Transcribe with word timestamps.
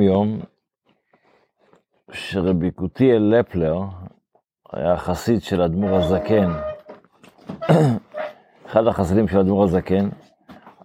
יום 0.00 0.40
שרבי 2.12 2.70
קוטיאל 2.70 3.34
לפלר 3.38 3.80
היה 4.72 4.96
חסיד 4.96 5.42
של 5.42 5.62
אדמו"ר 5.62 5.96
הזקן, 5.96 6.50
אחד 8.66 8.86
החסידים 8.86 9.28
של 9.28 9.38
אדמו"ר 9.38 9.64
הזקן, 9.64 10.08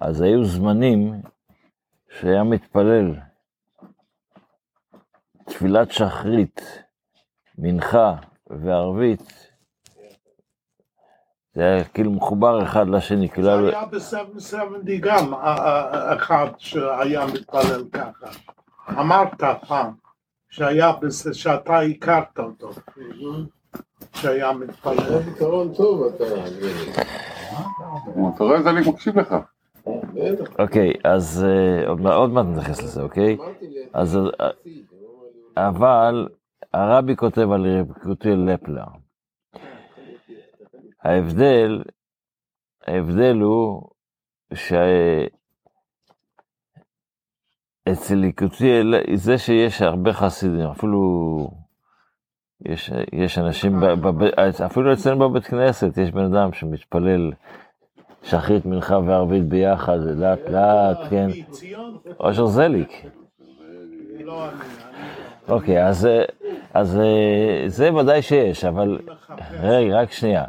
אז 0.01 0.21
היו 0.21 0.43
זמנים 0.43 1.21
שהיה 2.20 2.43
מתפלל 2.43 3.15
תפילת 5.46 5.92
שחרית, 5.92 6.84
מנחה 7.58 8.16
וערבית, 8.48 9.52
זה 11.54 11.64
היה 11.64 11.84
כאילו 11.84 12.12
מחובר 12.12 12.64
אחד 12.64 12.88
לשני, 12.88 13.30
כאילו... 13.30 13.48
זה 13.48 13.78
היה 13.78 13.86
ב-770 13.86 14.92
גם 15.02 15.34
אחד 16.16 16.48
שהיה 16.58 17.26
מתפלל 17.26 17.84
ככה. 17.92 18.28
אמרת 18.89 19.43
פעם 19.67 19.93
שהיה, 20.49 20.91
שאתה 21.33 21.79
הכרת 21.79 22.39
אותו, 22.39 22.69
שהיה 24.14 24.54
מתפלל. 24.54 25.21
פתרון 25.21 25.73
טוב 25.73 26.04
אתה... 26.04 26.23
אתה 28.36 28.43
רואה, 28.43 28.57
אז 28.57 28.68
אני 28.68 28.89
מקשיב 28.89 29.19
לך. 29.19 29.36
אוקיי, 30.59 30.93
אז 31.04 31.45
אה, 31.47 31.87
עוד 32.16 32.30
מעט 32.30 32.45
נתייחס 32.45 32.83
לזה, 32.83 33.02
אוקיי? 33.02 33.38
אז 33.94 34.17
אה, 34.17 34.50
אבל 35.58 36.28
הרבי 36.73 37.16
כותב 37.16 37.52
על 37.52 37.80
רבי 37.80 37.94
קוטיאל 38.03 38.53
לפלר. 38.53 38.83
ההבדל, 41.03 41.83
ההבדל 42.88 43.38
הוא 43.42 43.89
שאצל 47.88 48.16
ליקוטיאל, 48.16 48.94
זה 49.14 49.38
שיש 49.38 49.81
הרבה 49.81 50.14
חסידים, 50.14 50.67
אפילו 50.69 51.50
יש, 52.66 52.91
יש 53.14 53.38
אנשים, 53.38 53.80
בב, 53.80 54.23
אפילו 54.66 54.94
אצלנו 54.94 55.30
בבית 55.30 55.45
כנסת, 55.45 55.97
יש 55.97 56.12
בן 56.12 56.34
אדם 56.34 56.53
שמתפלל 56.53 57.31
שחרית, 58.23 58.66
מנחה 58.66 59.00
וערבית 59.06 59.44
ביחד, 59.44 59.97
לאט 60.00 60.39
לאט, 60.50 60.97
כן, 61.09 61.28
אושר 62.20 62.45
זליק. 62.45 62.92
אוקיי, 65.50 65.88
אז, 65.88 66.08
אז 66.73 67.00
זה 67.67 67.94
ודאי 67.94 68.22
שיש, 68.22 68.66
אבל 68.66 69.00
רגע, 69.62 70.02
רק 70.02 70.12
שנייה. 70.12 70.44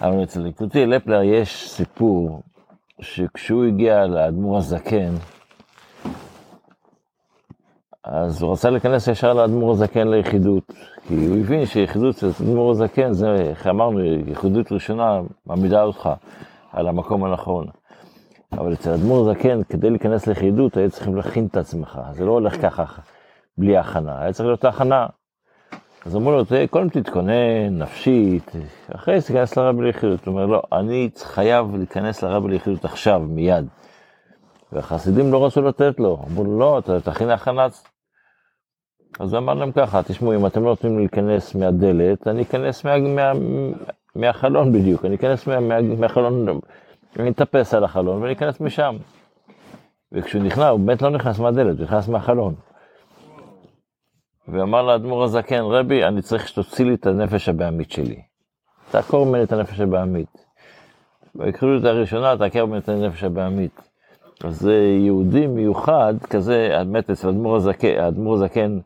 אבל 0.00 0.22
אצל 0.22 0.40
ליקוטי 0.40 0.86
לפלר 0.86 1.22
יש 1.22 1.70
סיפור 1.70 2.42
שכשהוא 3.00 3.64
הגיע 3.64 4.06
לאדמו"ר 4.06 4.58
הזקן, 4.58 5.12
אז 8.04 8.42
הוא 8.42 8.52
רצה 8.52 8.70
להיכנס 8.70 9.08
ישר 9.08 9.32
לאדמו"ר 9.32 9.72
הזקן 9.72 10.08
ליחידות, 10.08 10.72
כי 11.08 11.14
הוא 11.14 11.36
הבין 11.36 11.66
שיחידות 11.66 12.16
של 12.16 12.30
אדמו"ר 12.40 12.70
הזקן, 12.70 13.12
זה, 13.12 13.34
איך 13.34 13.66
אמרנו, 13.66 14.00
יחידות 14.26 14.72
ראשונה 14.72 15.20
מעמידה 15.46 15.82
אותך 15.82 16.08
על 16.72 16.88
המקום 16.88 17.24
הנכון. 17.24 17.66
אבל 18.52 18.72
אצל 18.72 18.90
אדמו"ר 18.90 19.30
הזקן, 19.30 19.62
כדי 19.62 19.90
להיכנס 19.90 20.26
ליחידות, 20.26 20.76
היו 20.76 20.90
צריכים 20.90 21.16
להכין 21.16 21.46
את 21.46 21.56
עצמך, 21.56 22.00
זה 22.12 22.24
לא 22.24 22.30
הולך 22.30 22.62
ככה 22.62 22.84
בלי 23.58 23.76
הכנה, 23.76 24.22
היה 24.22 24.32
צריך 24.32 24.46
להיות 24.46 24.64
הכנה. 24.64 25.06
אז 26.06 26.16
אמרו 26.16 26.30
לו, 26.30 26.44
קודם 26.70 26.88
תתכונן 26.88 27.78
נפשית, 27.78 28.52
אחרי 28.94 29.20
זה 29.20 29.26
תיכנס 29.26 29.56
לרבי 29.56 29.84
ליחידות. 29.84 30.26
הוא 30.26 30.34
אומר, 30.34 30.46
לא, 30.46 30.62
אני 30.72 31.10
חייב 31.22 31.76
להיכנס 31.76 32.22
לרבי 32.22 32.48
ליחידות 32.48 32.84
עכשיו, 32.84 33.20
מיד. 33.20 33.66
והחסידים 34.72 35.32
לא 35.32 35.46
רצו 35.46 35.62
לתת 35.62 36.00
לו, 36.00 36.22
אמרו 36.30 36.44
לו, 36.44 36.58
לא, 36.58 36.82
תכין 37.04 37.30
הכנה. 37.30 37.66
אז 39.20 39.34
אמר 39.34 39.54
להם 39.54 39.72
ככה, 39.72 40.02
תשמעו, 40.02 40.34
אם 40.34 40.46
אתם 40.46 40.62
לא 40.62 40.68
נותנים 40.68 40.92
לי 40.92 40.98
להיכנס 40.98 41.54
מהדלת, 41.54 42.26
אני 42.26 42.42
אכנס 42.42 42.84
מה, 42.84 42.98
מה, 42.98 43.32
מהחלון 44.16 44.72
בדיוק, 44.72 45.04
אני 45.04 45.14
אכנס 45.14 45.46
מה, 45.46 45.60
מה, 45.60 45.80
מהחלון, 45.82 46.60
אני 47.18 47.30
אטפס 47.30 47.74
על 47.74 47.84
החלון 47.84 48.22
ואני 48.22 48.32
אכנס 48.32 48.60
משם. 48.60 48.96
וכשהוא 50.12 50.42
נכנס, 50.42 50.64
הוא 50.64 50.80
באמת 50.80 51.02
לא 51.02 51.10
נכנס 51.10 51.38
מהדלת, 51.38 51.76
הוא 51.76 51.84
נכנס 51.84 52.08
מהחלון. 52.08 52.54
ואמר 54.48 54.82
לאדמו"ר 54.82 55.24
הזקן, 55.24 55.62
רבי, 55.62 56.04
אני 56.04 56.22
צריך 56.22 56.48
שתוציא 56.48 56.84
לי 56.84 56.94
את 56.94 57.06
הנפש 57.06 57.48
הבעמית 57.48 57.90
שלי. 57.90 58.22
תעקור 58.90 59.26
ממני 59.26 59.42
את 59.42 59.52
הנפש 59.52 59.80
הבעמית. 59.80 60.44
ויקחו 61.34 61.66
לי 61.66 61.78
את 61.78 61.84
הראשונה, 61.84 62.36
תעקר 62.36 62.66
ממני 62.66 62.78
את 62.78 62.88
הנפש 62.88 63.24
הבעמית. 63.24 63.89
אז 64.44 64.60
זה 64.60 64.74
יהודי 64.74 65.46
מיוחד 65.46 66.14
כזה, 66.30 66.68
באמת 66.78 67.10
אצל 67.10 67.28
האדמו"ר 67.28 67.56
הזקן, 67.56 67.98
האדמו"ר 67.98 68.34
הזקן 68.34 68.78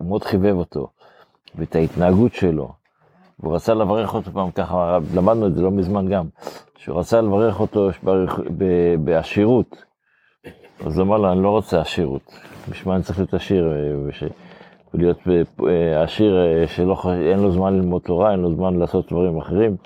מאוד 0.00 0.24
חיבב 0.24 0.56
אותו, 0.56 0.88
ואת 1.54 1.76
ההתנהגות 1.76 2.34
שלו. 2.34 2.72
והוא 3.40 3.54
רצה 3.54 3.74
לברך 3.74 4.14
אותו 4.14 4.30
פעם 4.32 4.50
ככה, 4.50 4.98
למדנו 5.14 5.46
את 5.46 5.54
זה 5.54 5.62
לא 5.62 5.70
מזמן 5.70 6.08
גם, 6.08 6.26
שהוא 6.76 6.98
רצה 6.98 7.20
לברך 7.20 7.60
אותו 7.60 7.88
בעשירות. 9.04 9.84
אז 10.86 10.98
הוא 10.98 11.06
אמר 11.06 11.16
לו, 11.16 11.32
אני 11.32 11.42
לא 11.42 11.50
רוצה 11.50 11.80
עשירות, 11.80 12.38
בשביל 12.68 12.88
מה 12.88 12.94
אני 12.96 13.04
צריך 13.04 13.18
להיות 13.18 13.34
עשיר? 13.34 13.72
וש... 14.06 14.24
ולהיות 14.94 15.18
אה, 15.68 16.02
עשיר 16.02 16.36
אה, 16.36 16.66
שאין 16.66 17.38
לו 17.38 17.52
זמן 17.52 17.74
ללמוד 17.74 18.02
תורה, 18.02 18.32
אין 18.32 18.40
לו 18.40 18.54
זמן 18.54 18.78
לעשות 18.78 19.12
דברים 19.12 19.38
אחרים. 19.38 19.76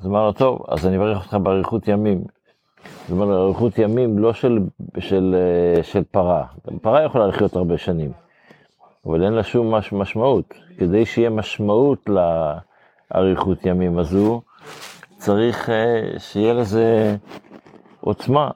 אז 0.00 0.06
אמר 0.06 0.26
לו, 0.26 0.32
טוב, 0.32 0.64
אז 0.68 0.86
אני 0.86 0.96
אברך 0.96 1.18
אותך 1.18 1.34
באריכות 1.34 1.88
ימים. 1.88 2.24
זאת 2.84 3.10
אומרת, 3.10 3.28
אריכות 3.28 3.78
ימים 3.78 4.18
לא 4.18 4.32
של, 4.32 4.58
של, 4.98 5.34
אה, 5.38 5.82
של 5.82 6.04
פרה. 6.10 6.44
פרה 6.82 7.04
יכולה 7.04 7.26
לחיות 7.26 7.56
הרבה 7.56 7.78
שנים, 7.78 8.12
אבל 9.06 9.24
אין 9.24 9.32
לה 9.32 9.42
שום 9.42 9.74
מש, 9.74 9.92
משמעות. 9.92 10.54
כדי 10.78 11.06
שיהיה 11.06 11.30
משמעות 11.30 12.08
לאריכות 13.14 13.66
ימים 13.66 13.98
הזו, 13.98 14.42
צריך 15.16 15.70
שיהיה 16.18 16.54
לזה 16.54 17.16
עוצמה. 18.00 18.50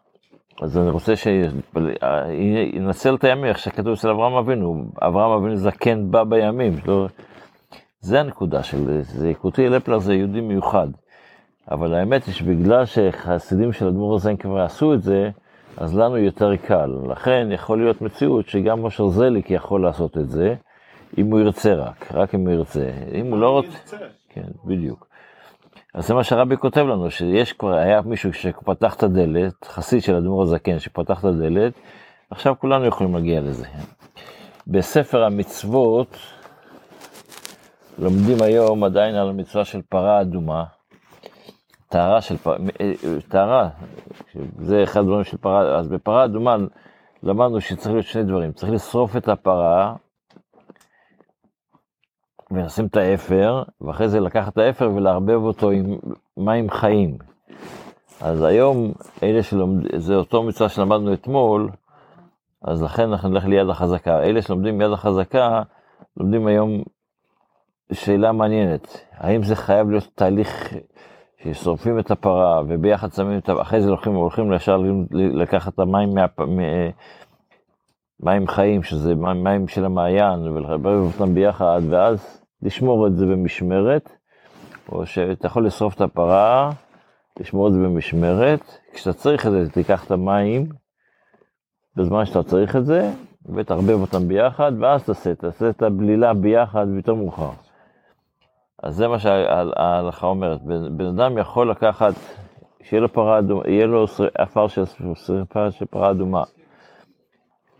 אז 0.63 0.79
אני 0.79 0.91
רוצה 0.91 1.13
שינצל 1.17 3.15
את 3.15 3.25
הימים, 3.25 3.45
איך 3.45 3.59
שכתוב 3.59 3.93
אצל 3.93 4.11
אברהם 4.11 4.35
אבינו, 4.35 4.85
אברהם 5.03 5.31
אבינו 5.31 5.57
זקן 5.57 6.11
בא 6.11 6.25
בימים, 6.25 6.73
לא... 6.87 7.07
זה 8.01 8.21
הנקודה 8.21 8.63
של 8.63 9.03
זה, 9.03 9.31
יקוטי 9.31 9.69
לפלר 9.69 9.99
זה 9.99 10.15
יהודי 10.15 10.41
מיוחד. 10.41 10.89
אבל 11.71 11.95
האמת 11.95 12.25
היא 12.25 12.35
שבגלל 12.35 12.85
שחסידים 12.85 13.73
של 13.73 13.87
אדמו"ר 13.87 14.19
כבר 14.39 14.61
עשו 14.61 14.95
את 14.95 15.03
זה, 15.03 15.31
אז 15.77 15.97
לנו 15.97 16.19
יותר 16.19 16.57
קל. 16.57 16.91
לכן 17.11 17.49
יכול 17.51 17.79
להיות 17.79 18.03
מציאות 18.03 18.49
שגם 18.49 18.83
משה 18.83 19.09
זליק 19.09 19.51
יכול 19.51 19.83
לעשות 19.83 20.19
את 20.19 20.29
זה, 20.29 20.55
אם 21.19 21.31
הוא 21.31 21.41
ירצה 21.41 21.75
רק, 21.75 22.13
רק 22.13 22.35
אם 22.35 22.41
הוא 22.41 22.51
ירצה. 22.51 22.91
אם 23.15 23.31
הוא 23.31 23.39
לא 23.39 23.51
רוצה... 23.51 23.79
כן, 24.29 24.49
בדיוק. 24.65 25.07
אז 25.95 26.07
זה 26.07 26.15
מה 26.15 26.25
שהרבי 26.25 26.57
כותב 26.57 26.81
לנו, 26.81 27.11
שיש 27.11 27.53
כבר, 27.53 27.75
היה 27.75 28.01
מישהו 28.01 28.33
שפתח 28.33 28.95
את 28.95 29.03
הדלת, 29.03 29.65
חסיד 29.65 30.03
של 30.03 30.15
אדמו"ר 30.15 30.43
הזקן 30.43 30.79
שפתח 30.79 31.21
את 31.21 31.25
הדלת, 31.25 31.73
עכשיו 32.31 32.55
כולנו 32.59 32.87
יכולים 32.87 33.15
להגיע 33.15 33.41
לזה. 33.41 33.67
בספר 34.67 35.25
המצוות 35.25 36.17
לומדים 37.99 38.43
היום 38.43 38.85
עדיין 38.85 39.15
על 39.15 39.29
המצווה 39.29 39.65
של 39.65 39.81
פרה 39.89 40.21
אדומה, 40.21 40.65
טהרה 41.93 42.21
של 42.21 42.37
פרה, 42.37 42.57
טהרה, 43.29 43.69
זה 44.59 44.83
אחד 44.83 45.01
הדברים 45.01 45.25
של 45.25 45.37
פרה, 45.37 45.79
אז 45.79 45.89
בפרה 45.89 46.25
אדומה 46.25 46.57
למדנו 47.23 47.61
שצריך 47.61 47.95
להיות 47.95 48.07
שני 48.07 48.23
דברים, 48.23 48.53
צריך 48.53 48.73
לשרוף 48.73 49.17
את 49.17 49.29
הפרה 49.29 49.95
ונשים 52.51 52.87
את 52.87 52.97
האפר, 52.97 53.63
ואחרי 53.81 54.09
זה 54.09 54.21
לקחת 54.21 54.53
את 54.53 54.59
האפר 54.59 54.91
ולערבב 54.95 55.43
אותו 55.43 55.71
עם 55.71 55.99
מים 56.37 56.71
חיים. 56.71 57.19
אז 58.21 58.43
היום, 58.43 58.93
אלה 59.23 59.43
שלומדים, 59.43 60.01
זה 60.01 60.15
אותו 60.15 60.43
מצווה 60.43 60.69
שלמדנו 60.69 61.13
אתמול, 61.13 61.71
אז 62.63 62.83
לכן 62.83 63.03
אנחנו 63.03 63.29
נלך 63.29 63.45
ליד 63.45 63.69
החזקה. 63.69 64.23
אלה 64.23 64.43
שלומדים 64.43 64.79
מיד 64.79 64.91
החזקה, 64.93 65.63
לומדים 66.17 66.47
היום 66.47 66.83
שאלה 67.93 68.33
מעניינת, 68.33 69.05
האם 69.13 69.43
זה 69.43 69.57
חייב 69.57 69.91
להיות 69.91 70.09
תהליך 70.15 70.75
ששורפים 71.45 71.99
את 71.99 72.11
הפרה 72.11 72.63
וביחד 72.69 73.13
שמים 73.13 73.39
את, 73.39 73.51
אחרי 73.63 73.81
זה 73.81 73.89
הולכים, 73.89 74.15
הולכים 74.15 74.53
ישר 74.53 74.83
לקחת 75.11 75.75
את 75.75 75.79
המים 75.79 76.15
מה... 76.15 76.27
מים 78.21 78.49
חיים, 78.49 78.83
שזה 78.83 79.15
מים 79.15 79.69
של 79.69 79.85
המעיין, 79.85 80.41
ולחבר 80.41 80.99
אותם 80.99 81.35
ביחד, 81.35 81.81
ואז 81.91 82.43
לשמור 82.63 83.07
את 83.07 83.17
זה 83.17 83.27
במשמרת, 83.27 84.11
או 84.93 85.07
שאתה 85.07 85.47
יכול 85.47 85.67
לשרוף 85.67 85.95
את 85.95 86.01
הפרה, 86.01 86.71
לשמור 87.41 87.69
את 87.69 87.73
זה 87.73 87.79
במשמרת, 87.79 88.79
כשאתה 88.93 89.13
צריך 89.13 89.47
את 89.47 89.53
זה, 89.53 89.71
תיקח 89.71 90.05
את 90.07 90.11
המים 90.11 90.67
בזמן 91.97 92.25
שאתה 92.25 92.43
צריך 92.43 92.77
את 92.77 92.87
זה, 92.87 93.11
ותערבב 93.55 94.01
אותם 94.01 94.29
ביחד, 94.29 94.73
ואז 94.81 95.05
תעשה, 95.05 95.35
תעשה 95.35 95.69
את 95.71 95.83
הבלילה 95.83 96.35
ביחד 96.35 96.87
יותר 96.97 97.15
מאוחר. 97.15 97.51
אז 98.83 98.97
זה 98.97 99.09
מה 99.09 99.19
שההלכה 99.19 100.27
אומרת, 100.27 100.63
בן 100.91 101.07
אדם 101.07 101.39
יכול 101.39 101.71
לקחת, 101.71 102.15
שיהיה 102.83 103.01
לו 103.01 103.13
פרה 103.13 103.39
אדומה, 103.39 103.63
יהיה 103.67 103.87
לו 103.87 104.07
עפר 104.39 104.69
של 104.69 104.85
שריפה 105.15 105.71
של 105.71 105.85
פרה 105.85 106.11
אדומה, 106.11 106.43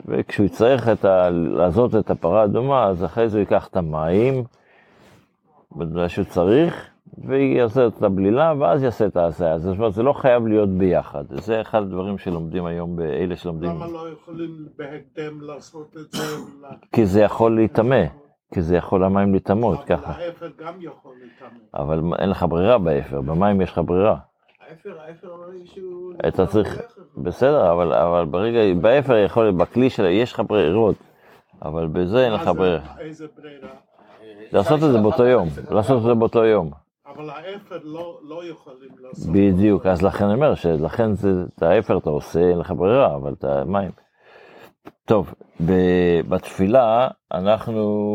וכשהוא 0.07 0.47
יצטרך 0.47 0.89
את 0.89 1.05
ה... 1.05 1.31
לעזות 1.31 1.95
את 1.95 2.11
הפרה 2.11 2.41
האדומה, 2.41 2.87
אז 2.87 3.05
אחרי 3.05 3.29
זה 3.29 3.39
הוא 3.39 3.41
ייקח 3.41 3.67
את 3.67 3.77
המים, 3.77 4.45
בגלל 5.77 6.09
שהוא 6.09 6.25
צריך, 6.25 6.91
ויעשה 7.19 7.87
את 7.87 8.03
הבלילה, 8.03 8.55
ואז 8.59 8.83
יעשה 8.83 9.07
את 9.07 9.17
ההזיה. 9.17 9.59
זאת 9.59 9.77
אומרת, 9.79 9.95
זה 9.95 10.03
לא 10.03 10.13
חייב 10.13 10.47
להיות 10.47 10.69
ביחד. 10.69 11.25
זה 11.29 11.61
אחד 11.61 11.83
הדברים 11.83 12.19
שלומדים 12.19 12.67
היום 12.67 12.97
באלה 12.97 13.37
שלומדים. 13.37 13.71
למה 13.71 13.87
לא 13.87 14.09
יכולים 14.13 14.67
בהקדם 14.79 15.41
לעשות 15.41 15.97
את 15.97 16.13
זה? 16.13 16.37
כי 16.93 17.07
זה 17.07 17.21
יכול 17.21 17.57
להיטמא, 17.57 18.05
כי 18.53 18.63
זה 18.63 18.77
יכול 18.77 19.05
המים 19.05 19.33
להיטמא, 19.33 19.79
אבל 19.79 19.87
ככה. 19.87 20.13
האפר 20.13 20.49
גם 20.59 20.75
יכול 20.81 21.15
להיטמא. 21.21 21.59
אבל 21.75 22.01
אין 22.19 22.31
לך 22.31 22.47
ברירה 22.49 22.79
באפר, 22.79 23.21
במים 23.21 23.61
יש 23.61 23.73
לך 23.73 23.81
ברירה. 23.85 24.17
האפר, 24.69 25.01
האפר 25.01 25.29
לי 25.53 25.67
שהוא... 25.67 26.13
אתה 26.29 26.47
צריך, 26.47 26.81
בסדר, 27.17 27.73
אבל, 27.73 27.93
אבל 27.93 28.25
ברגע, 28.25 28.81
באפר 28.81 29.17
יכול, 29.17 29.51
בכלי 29.51 29.91
של, 29.91 30.05
יש 30.05 30.33
לך 30.33 30.43
ברירות, 30.47 30.97
אבל 31.63 31.87
בזה 31.87 32.25
אין 32.25 32.33
לך 32.33 32.51
ברירה. 32.57 32.81
איזה 32.99 33.27
ברירה? 33.37 33.69
לעשות 34.53 34.83
את 34.83 34.93
זה 34.93 34.99
באותו 34.99 35.25
יום, 35.25 35.49
לעשות 35.71 35.99
את 35.99 36.03
זה 36.03 36.15
באותו 36.15 36.45
יום. 36.45 36.71
אבל 37.07 37.31
האפר 37.31 37.79
לא 37.83 38.19
לא 38.23 38.45
יכולים 38.45 38.91
לעשות. 39.01 39.33
בדיוק, 39.33 39.87
אז 39.87 40.03
לכן 40.03 40.25
אני 40.25 40.35
אומר, 40.35 40.55
שלכן 40.55 41.15
זה, 41.15 41.45
את 41.57 41.63
האפר 41.63 41.99
אתה 41.99 42.11
עושה, 42.11 42.41
אין 42.41 42.59
לך 42.59 42.71
ברירה, 42.71 43.15
אבל 43.15 43.33
את 43.33 43.45
המים. 43.45 43.91
טוב, 45.05 45.35
בתפילה 46.29 47.09
אנחנו 47.33 48.15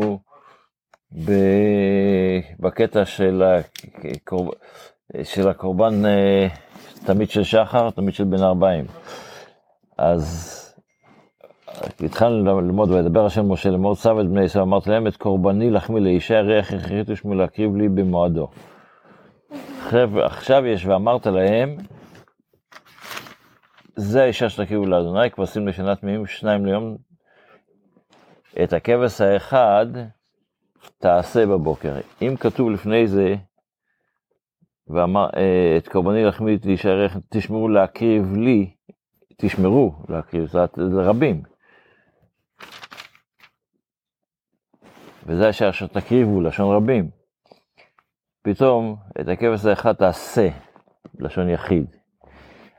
בקטע 2.60 3.04
של, 3.04 3.42
הקור, 3.42 4.52
של 5.22 5.48
הקורבן 5.48 6.06
אה, 6.06 6.48
תמיד 7.06 7.30
של 7.30 7.44
שחר, 7.44 7.90
תמיד 7.90 8.14
של 8.14 8.24
בן 8.24 8.42
ארבעים. 8.42 8.84
אז 9.98 10.54
התחלנו 12.00 12.60
ללמוד, 12.60 12.90
וידבר 12.90 13.26
השם 13.26 13.52
משה 13.52 13.70
לאמור 13.70 13.96
צו 13.96 14.20
את 14.20 14.26
בני 14.26 14.44
ישראל, 14.44 14.64
אמרתי 14.64 14.90
להם 14.90 15.06
את 15.06 15.16
קורבני 15.16 15.70
לחמי 15.70 16.00
לאישה, 16.00 16.40
ריח 16.40 16.72
הכרחית 16.72 17.10
ושמי 17.10 17.36
להקריב 17.36 17.76
לי 17.76 17.88
במועדו. 17.88 18.48
עכשיו 20.24 20.66
יש 20.66 20.86
ואמרת 20.86 21.26
להם, 21.26 21.76
זה 23.96 24.22
האישה 24.22 24.48
שתקריבו 24.48 24.86
לאדוני, 24.86 25.30
כבשים 25.30 25.68
לשנה 25.68 25.96
תמימים, 25.96 26.26
שניים 26.26 26.66
ליום. 26.66 26.96
את 28.62 28.72
הכבש 28.72 29.20
האחד 29.20 29.86
תעשה 30.98 31.46
בבוקר. 31.46 31.94
אם 32.22 32.34
כתוב 32.40 32.70
לפני 32.70 33.06
זה, 33.06 33.34
ואמר, 34.88 35.28
אה, 35.36 35.76
את 35.76 35.88
קורבני 35.88 36.24
לחמי 36.24 36.58
להישאר, 36.64 37.06
תשמרו 37.28 37.68
להקריב 37.68 38.36
לי, 38.36 38.70
תשמרו 39.36 39.94
להקריב, 40.08 40.46
זה 40.46 40.58
רבים. 41.02 41.42
וזה 45.26 45.50
אשר 45.50 45.86
תקריבו, 45.86 46.40
לשון 46.40 46.76
רבים. 46.76 47.10
פתאום 48.42 48.96
את 49.20 49.28
הכבש 49.28 49.64
האחד 49.64 49.92
תעשה, 49.92 50.48
לשון 51.18 51.48
יחיד. 51.48 51.86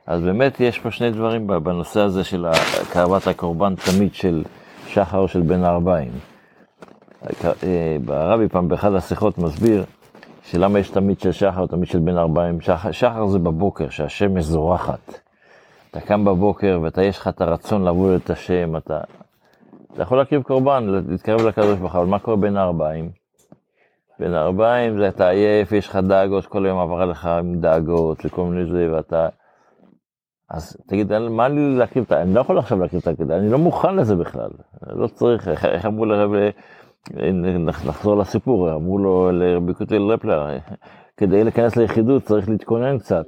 אז 0.07 0.21
באמת 0.21 0.59
יש 0.59 0.79
פה 0.79 0.91
שני 0.91 1.11
דברים 1.11 1.47
בנושא 1.47 1.99
הזה 1.99 2.23
של 2.23 2.45
הקרבת 2.45 3.27
הקורבן 3.27 3.73
תמיד 3.75 4.13
של 4.13 4.43
שחר 4.87 5.27
של 5.27 5.41
בן 5.41 5.63
הארבעים. 5.63 6.11
אה, 7.63 7.97
הרבי 8.07 8.49
פעם 8.49 8.67
באחד 8.67 8.93
השיחות 8.93 9.37
מסביר 9.37 9.83
שלמה 10.43 10.79
יש 10.79 10.89
תמיד 10.89 11.19
של 11.19 11.31
שחר 11.31 11.65
תמיד 11.65 11.87
של 11.87 11.99
בן 11.99 12.17
ארבעים. 12.17 12.61
שחר, 12.61 12.91
שחר 12.91 13.27
זה 13.27 13.39
בבוקר, 13.39 13.89
שהשמש 13.89 14.43
זורחת. 14.43 15.19
אתה 15.91 16.01
קם 16.01 16.25
בבוקר 16.25 16.79
ואתה 16.81 17.03
יש 17.03 17.17
לך 17.17 17.27
את 17.27 17.41
הרצון 17.41 17.83
לעבוד 17.83 18.11
את 18.23 18.29
השם, 18.29 18.77
אתה, 18.77 18.99
אתה 19.93 20.01
יכול 20.01 20.17
להקריב 20.17 20.41
קורבן, 20.41 20.83
להתקרב 21.07 21.41
לקדוש 21.41 21.77
ברוך 21.77 21.93
הוא, 21.93 22.01
אבל 22.01 22.09
מה 22.09 22.19
קורה 22.19 22.37
בין 22.37 22.57
הארבעים? 22.57 23.09
בין 24.19 24.33
הארבעים 24.33 24.97
זה 24.97 25.07
אתה 25.07 25.29
עייף, 25.29 25.71
יש 25.71 25.87
לך 25.87 25.95
דאגות, 25.95 26.45
כל 26.45 26.65
היום 26.65 26.79
עברה 26.79 27.05
לך 27.05 27.25
עם 27.25 27.55
דאגות 27.55 28.25
וכל 28.25 28.43
מיני 28.43 28.71
זה, 28.71 28.91
ואתה... 28.93 29.27
אז 30.49 30.77
תגיד, 30.87 31.17
מה 31.17 31.47
לי 31.47 31.75
להקריב 31.77 32.05
את 32.05 32.11
ה... 32.11 32.21
אני 32.21 32.33
לא 32.33 32.39
יכול 32.39 32.59
עכשיו 32.59 32.79
להקריב 32.79 33.01
את 33.01 33.07
הקטע, 33.07 33.37
אני 33.37 33.49
לא 33.49 33.57
מוכן 33.57 33.95
לזה 33.95 34.15
בכלל. 34.15 34.49
לא 34.87 35.07
צריך, 35.07 35.47
איך 35.47 35.85
אמרו 35.85 36.05
לרב, 36.05 36.31
נחזור 37.85 38.17
לסיפור, 38.17 38.73
אמרו 38.73 38.97
לו 38.97 39.31
לרבי 39.31 39.73
קוטל 39.73 40.01
רפלר, 40.01 40.57
כדי 41.17 41.43
להיכנס 41.43 41.75
ליחידות 41.75 42.23
צריך 42.23 42.49
להתכונן 42.49 42.99
קצת. 42.99 43.25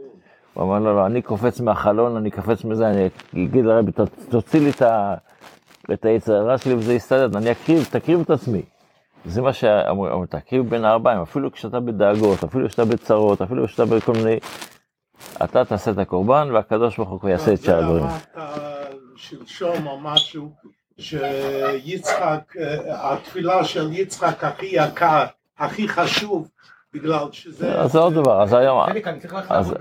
הוא 0.54 0.64
אמר 0.64 0.80
לו, 0.80 0.96
לא, 0.96 1.06
אני 1.06 1.22
קופץ 1.22 1.62
מהחלון, 1.62 2.16
אני 2.16 2.32
קופץ 2.32 2.64
מזה, 2.64 2.90
אני 2.90 3.10
אגיד 3.34 3.66
לרבי, 3.66 3.92
תוציא 4.30 4.60
לי 4.60 4.70
את 4.70 4.82
ה... 4.82 5.16
את 5.94 6.06
היצר 6.06 6.34
הרע 6.34 6.58
שלי 6.58 6.74
וזה 6.74 6.94
יסתדר, 6.94 7.38
אני 7.38 7.52
אקריב, 7.52 7.88
תקריב 7.92 8.20
את 8.20 8.30
עצמי. 8.30 8.62
זה 9.26 9.42
מה 9.42 9.54
שאמרו, 9.54 10.26
תקריב 10.26 10.70
בין 10.70 10.86
הארבעים, 10.86 11.22
אפילו 11.22 11.52
כשאתה 11.52 11.80
בדאגות, 11.80 12.44
אפילו 12.44 12.68
כשאתה 12.68 12.86
בצרות, 12.86 13.42
אפילו 13.42 13.68
כשאתה 13.68 13.86
בכל 13.86 14.12
מיני... 14.12 14.38
אתה 15.44 15.66
תעשה 15.66 15.92
את 15.92 15.98
הקורבן 15.98 16.50
והקדוש 16.54 16.98
ברוך 16.98 17.22
הוא 17.22 17.30
יעשה 17.30 17.54
את 17.54 17.62
שאר 17.62 17.80
הדברים. 17.80 18.04
אמרת 18.04 18.38
שלשום 19.16 19.88
או 19.88 20.00
משהו, 20.00 20.50
שיצחק, 20.98 22.56
אה, 22.60 23.14
התפילה 23.14 23.64
של 23.66 23.90
יצחק 23.94 24.44
הכי 24.44 24.66
יקר, 24.72 25.24
הכי 25.60 25.88
חשוב, 25.88 26.48
בגלל 26.94 27.26
שזה... 27.32 27.80
אז 27.80 27.92
זה 27.92 28.00
עוד 28.00 28.14
דבר, 28.14 28.44
אז 28.44 28.54
היום, 28.54 28.82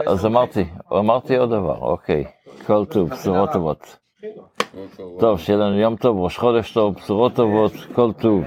אז 0.06 0.26
אמרתי, 0.26 0.64
אמרתי 0.92 1.36
עוד 1.36 1.50
דבר, 1.50 1.78
אוקיי, 1.78 2.24
כל 2.66 2.84
טוב, 2.90 3.10
בשורות 3.10 3.52
טובות. 3.52 3.96
טוב, 5.20 5.40
שיהיה 5.40 5.58
לנו 5.58 5.78
יום 5.78 5.96
טוב, 5.96 6.20
ראש 6.20 6.38
חודש 6.38 6.72
טוב, 6.72 6.94
בשורות 6.94 7.34
טובות, 7.34 7.72
כל 7.94 8.12
טוב. 8.12 8.44